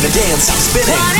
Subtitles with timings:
[0.00, 1.19] to dance, spinning.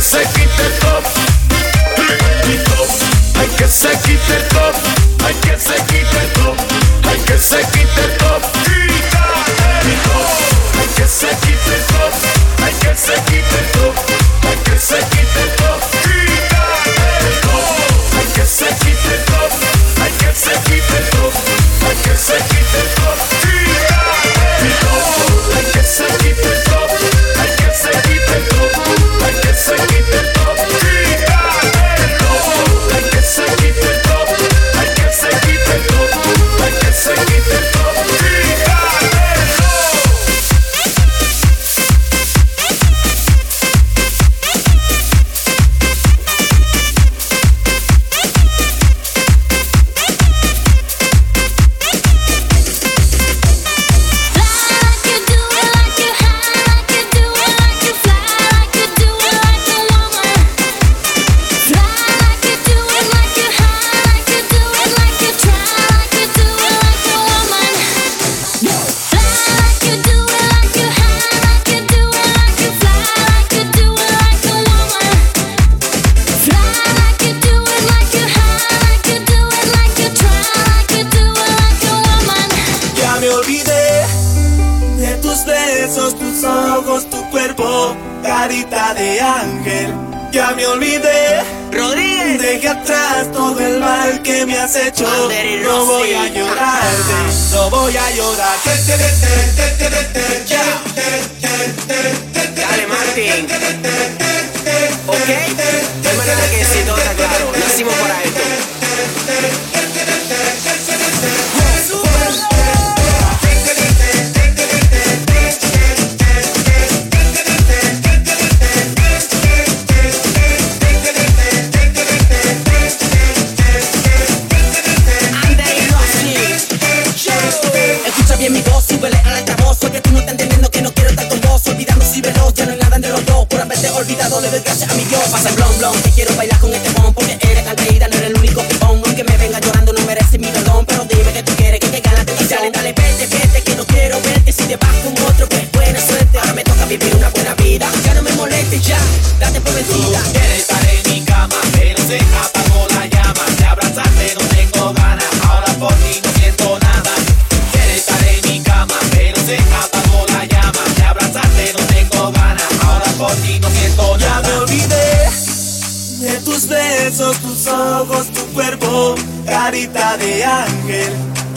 [0.00, 1.04] que se quite el top,
[2.48, 2.88] mi top.
[3.38, 4.74] Hay que se quite el top,
[5.26, 6.56] hay que se quite el top,
[7.06, 8.19] hay que se quite el top.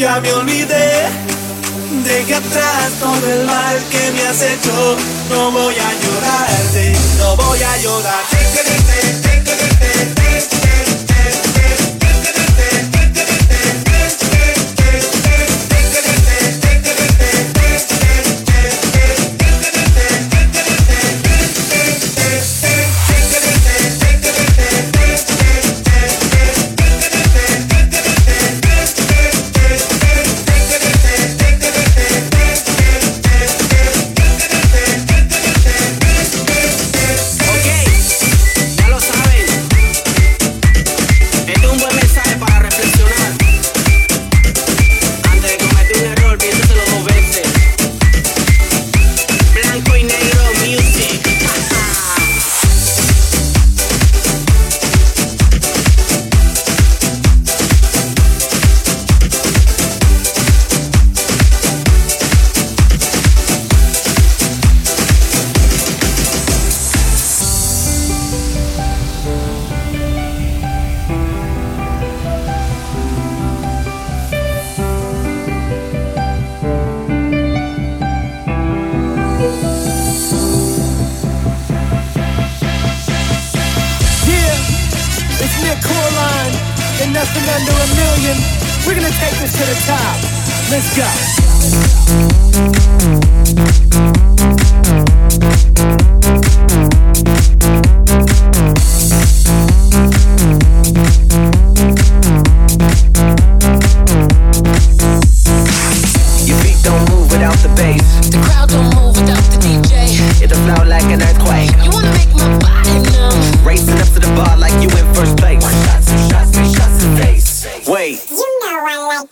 [0.03, 1.07] Ya me olvidé,
[2.03, 4.97] dejé atrás todo el mal que me has hecho.
[5.29, 8.32] No voy a llorarte, no voy a llorar.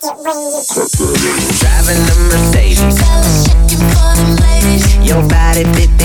[0.00, 2.98] driving a Mercedes.
[5.06, 6.01] Your body fit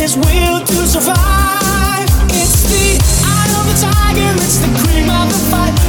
[0.00, 2.08] his will to survive.
[2.32, 5.79] It's the eye of the tiger, it's the cream of the fight.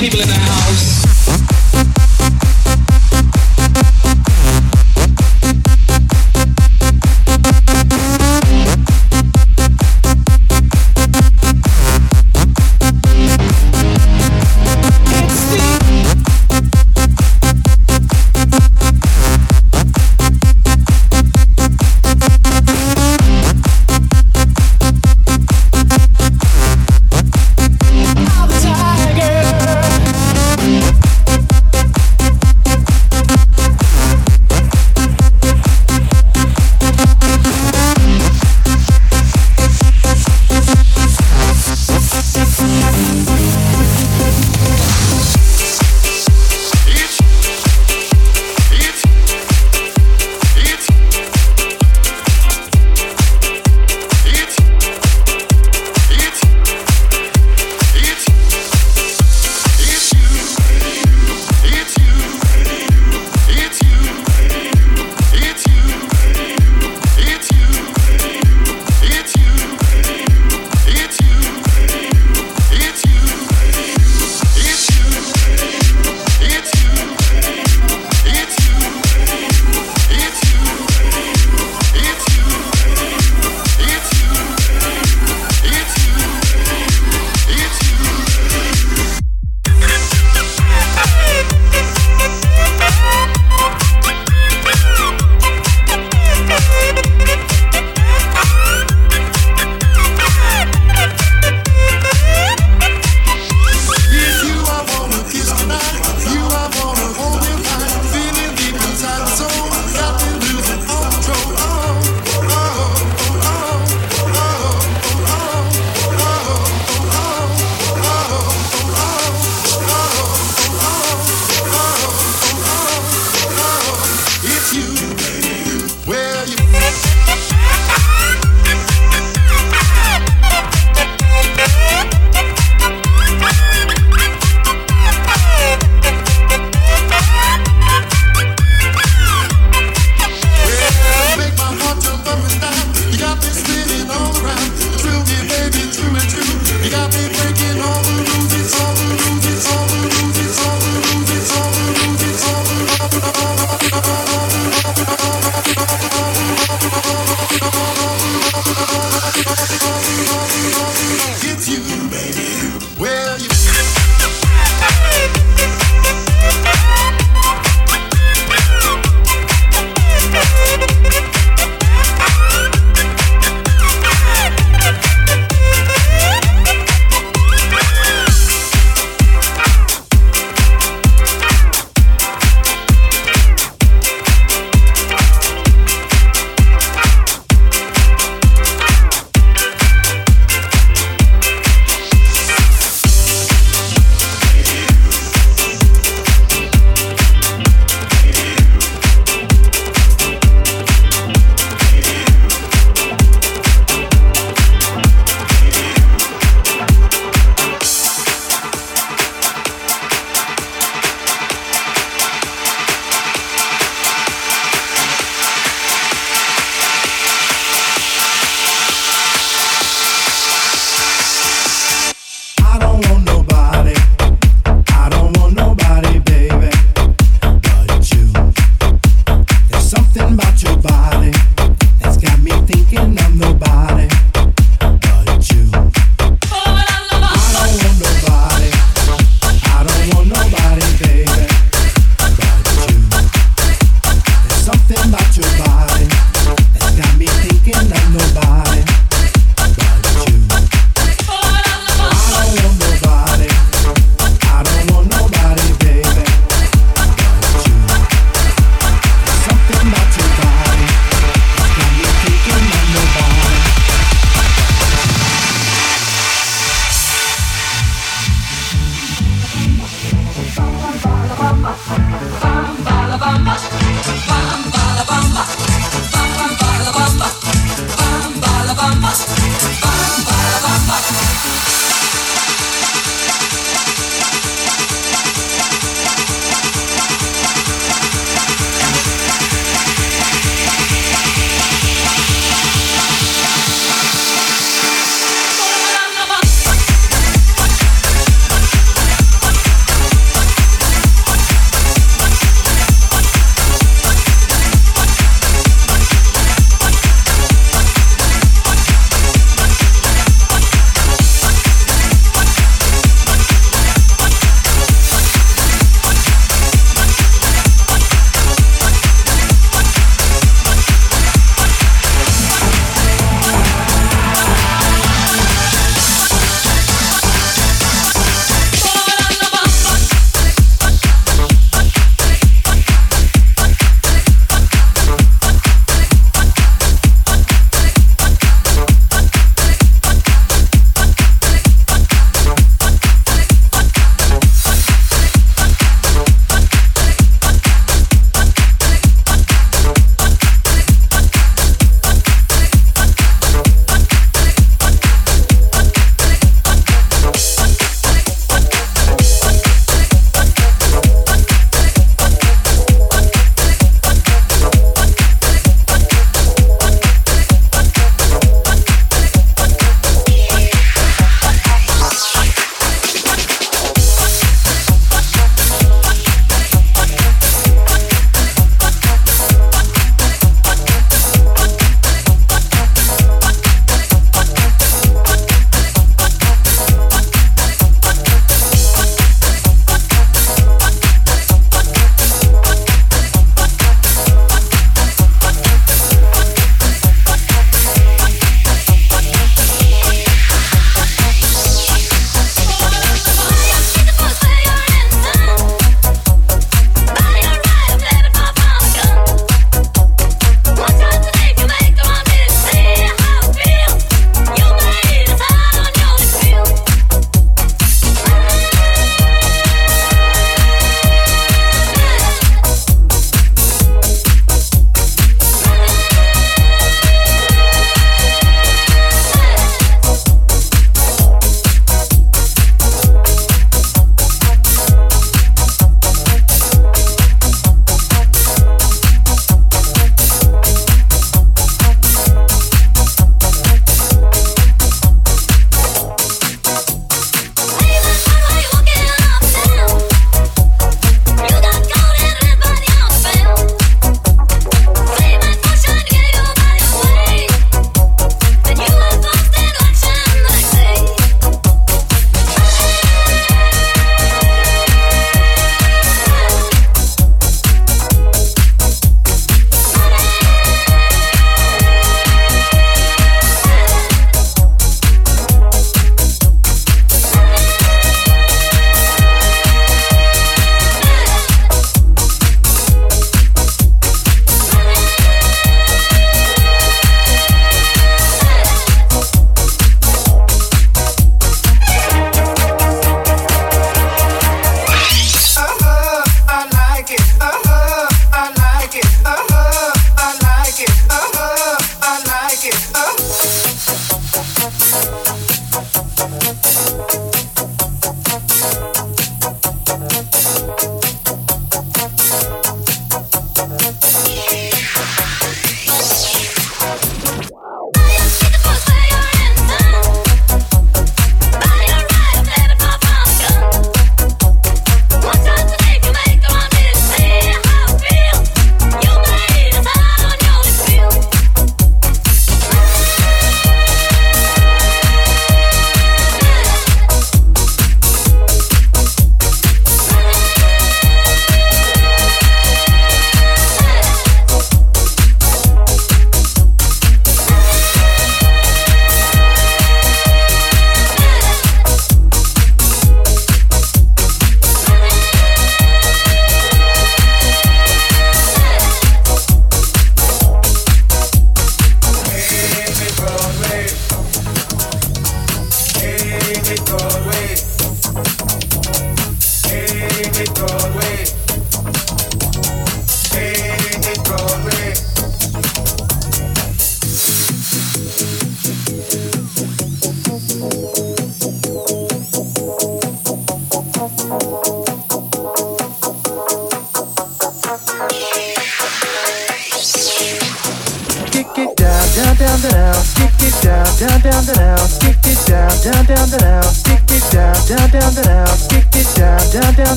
[0.00, 0.89] people in the house.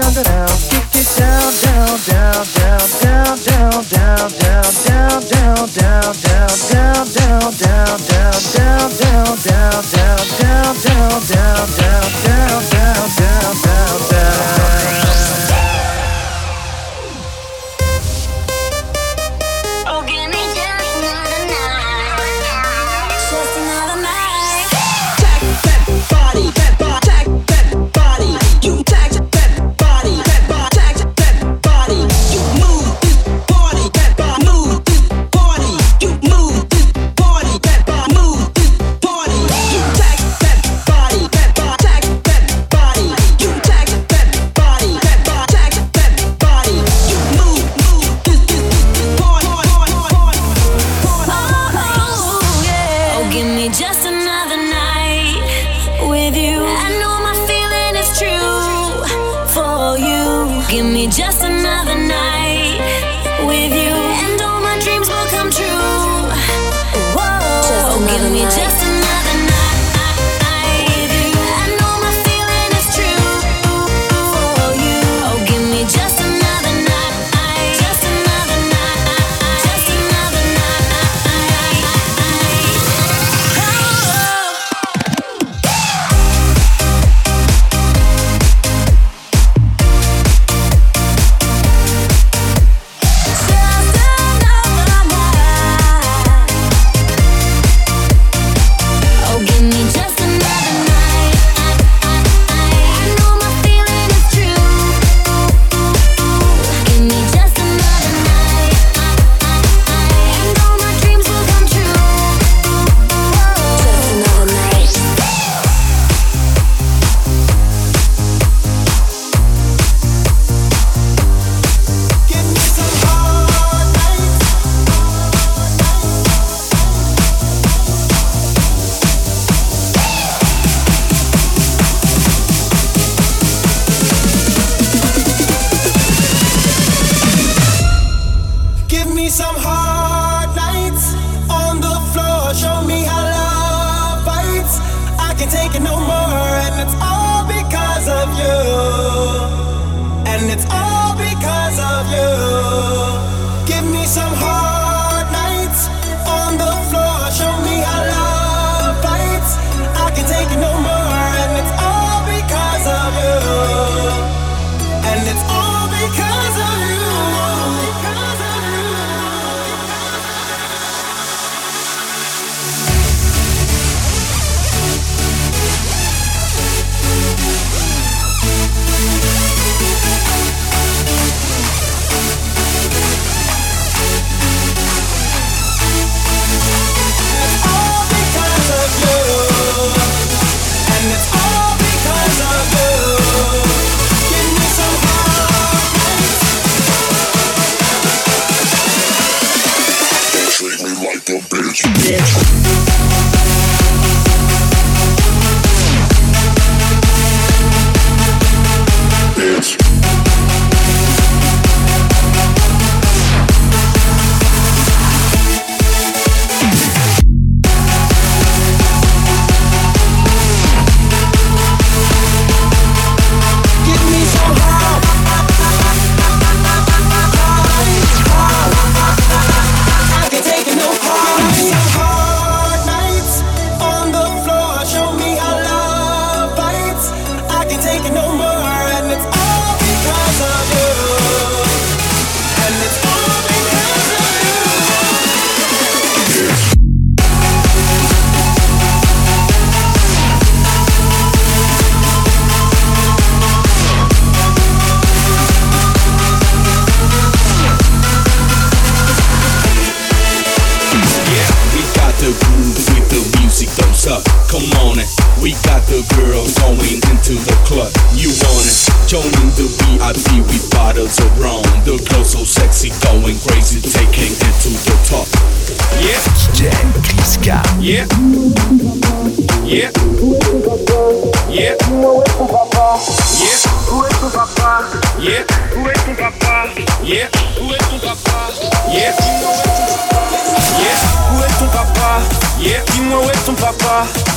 [0.00, 0.35] down that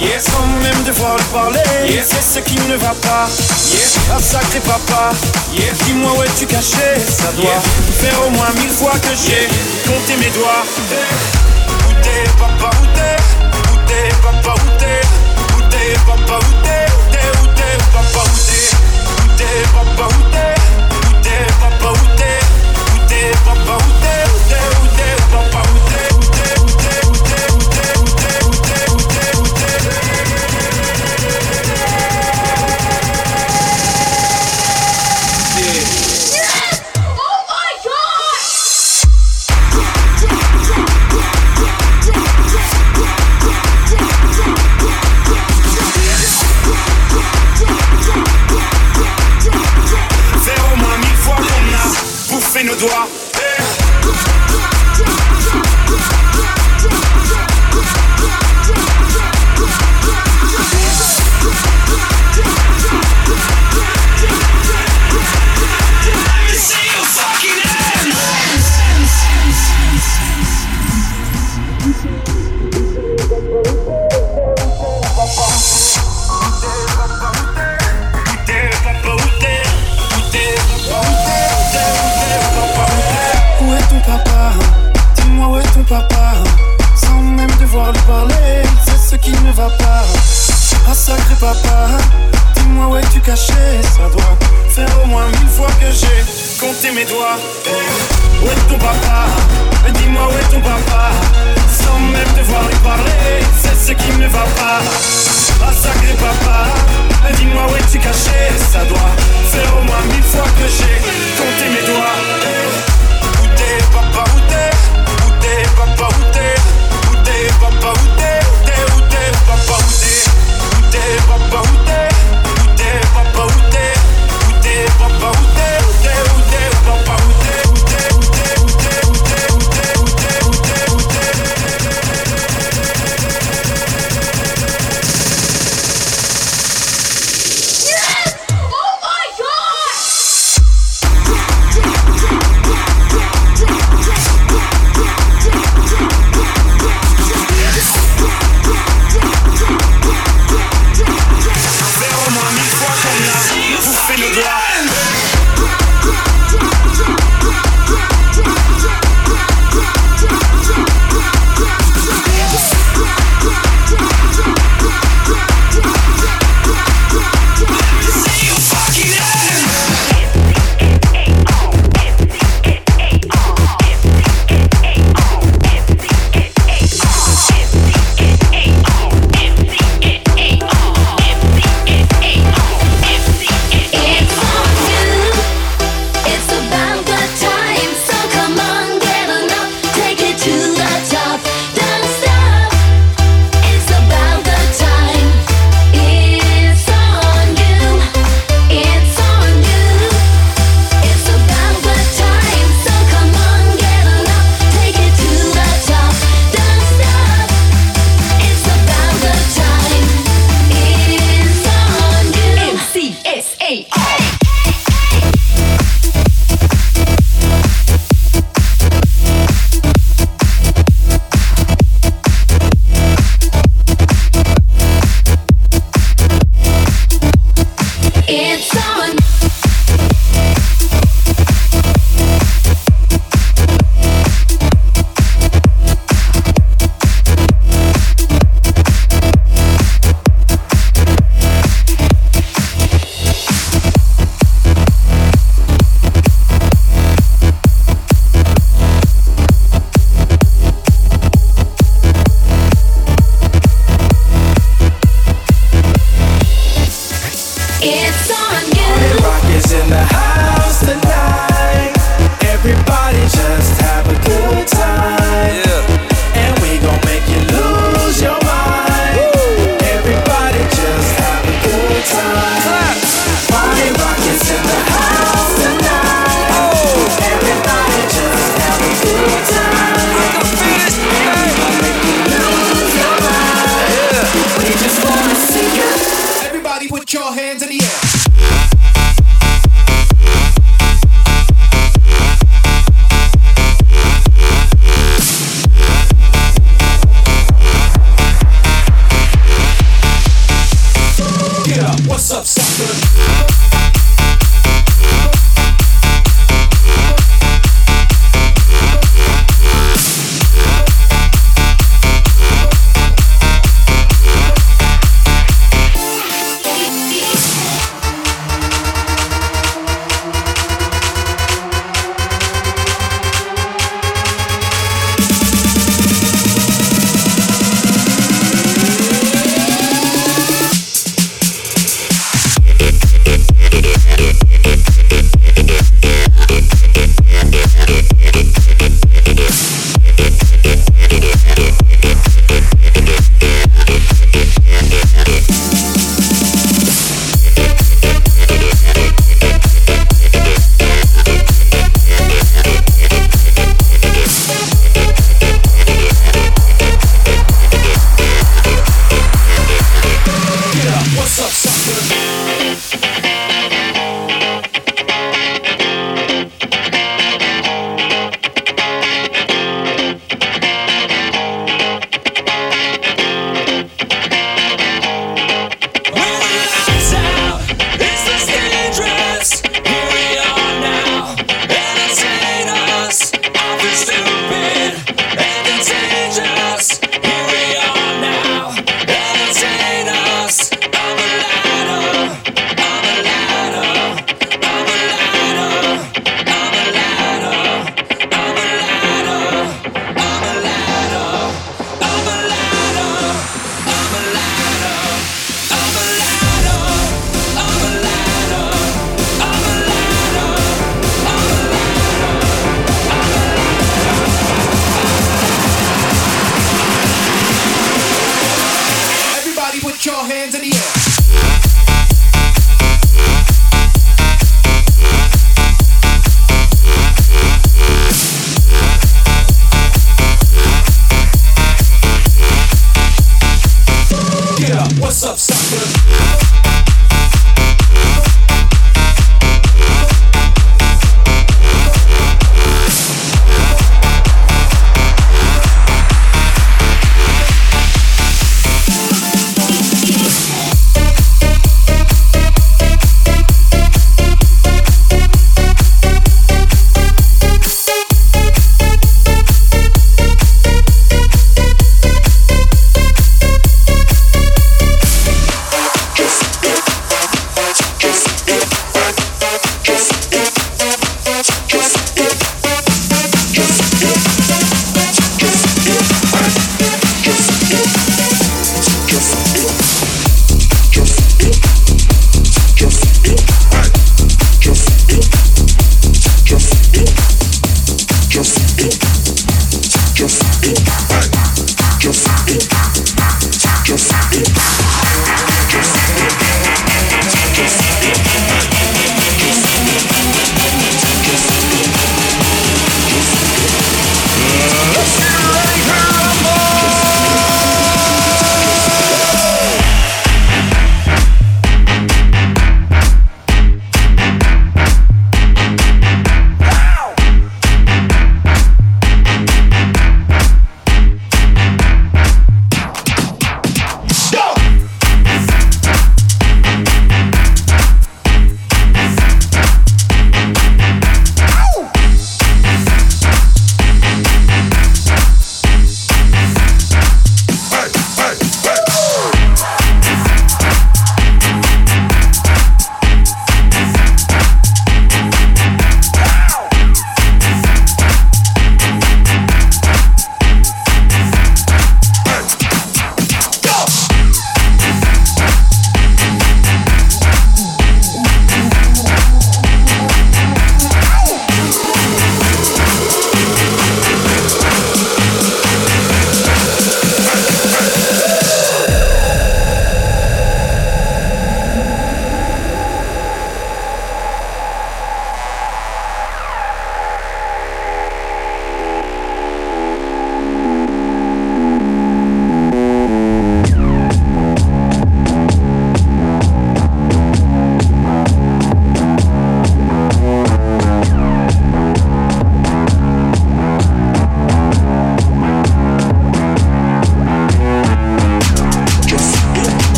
[0.00, 0.24] yes.
[0.24, 1.60] sans même devoir le parler.
[1.88, 2.08] Yes.
[2.10, 3.26] C'est ce qui ne va pas.
[3.28, 3.96] Yes.
[4.12, 5.10] Ah sacré papa,
[5.52, 5.72] yes.
[5.86, 6.98] dis-moi où es-tu caché?
[7.08, 7.60] Ça doit
[8.00, 9.48] faire au moins mille fois que j'ai
[9.86, 10.64] compté mes doigts.
[11.88, 13.16] Où t'es papa, où t'es?
[13.72, 15.00] Où t'es papa, où t'es?
[15.56, 16.86] Où t'es papa, Où t'es,
[17.42, 18.76] où t'es papa, où t'es?
[19.22, 20.59] Où t'es papa, où t'es?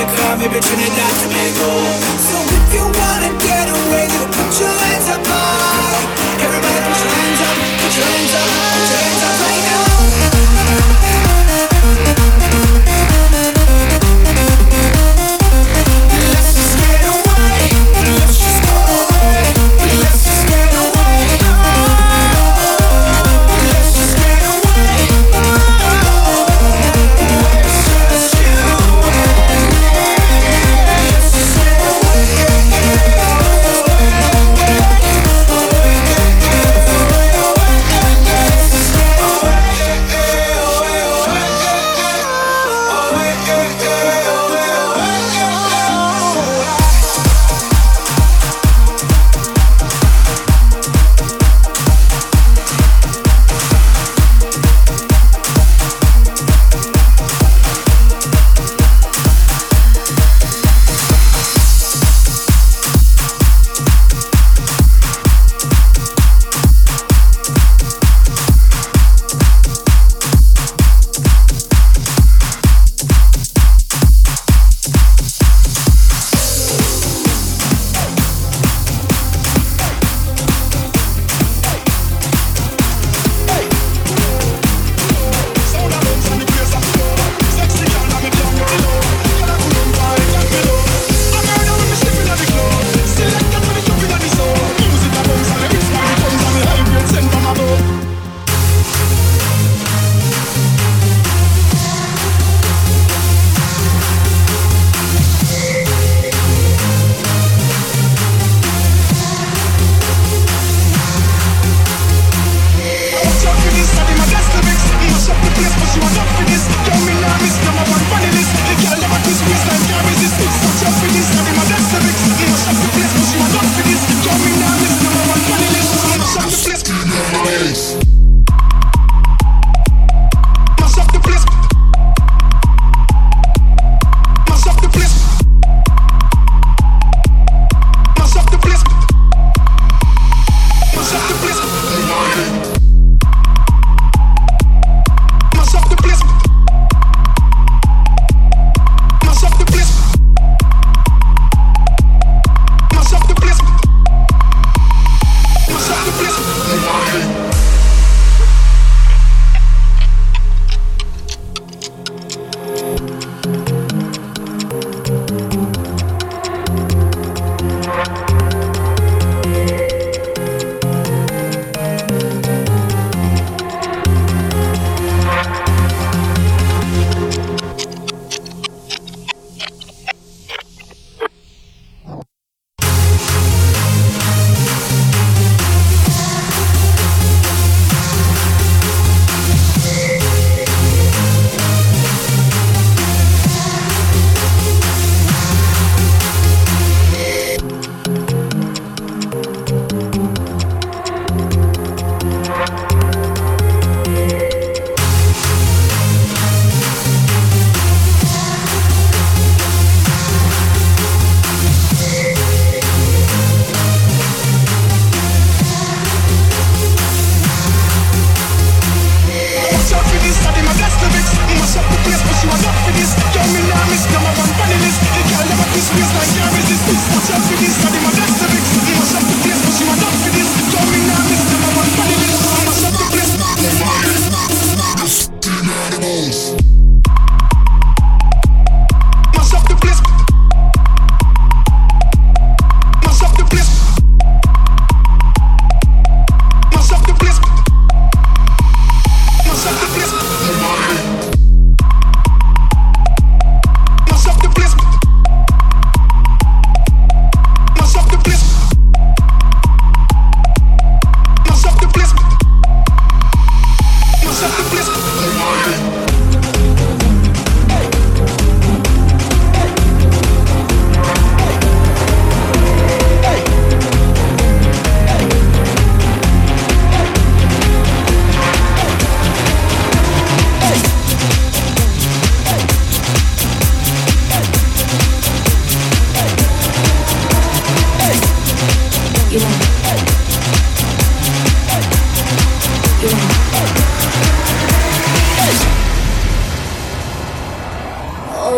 [0.00, 1.68] Jamaica, maybe Trinidad, Tobago.
[2.16, 4.29] So if you wanna get away,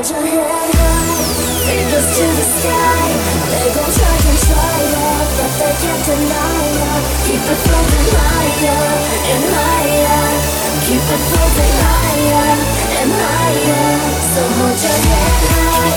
[0.02, 1.22] Hold your head high,
[1.62, 3.06] fingers to the sky.
[3.54, 5.06] They gon' try and try ya,
[5.38, 6.90] but they can't deny ya.
[7.22, 8.82] Keep it floating higher
[9.30, 10.26] and higher.
[10.90, 12.50] Keep it floating higher
[12.98, 13.94] and higher.
[14.26, 15.94] So hold your head high,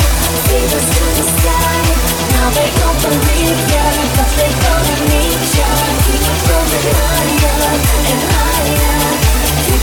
[0.53, 1.81] fingers to the sky.
[2.29, 3.85] Now they don't believe ya,
[4.21, 5.69] but they gonna need ya.
[6.05, 7.73] Keep it floating higher
[8.13, 9.44] and higher.